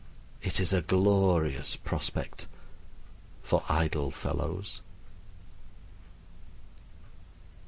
It 0.41 0.59
is 0.59 0.73
a 0.73 0.81
glorious 0.81 1.75
prospect 1.75 2.47
for 3.43 3.61
idle 3.69 4.09
fellows. 4.09 4.81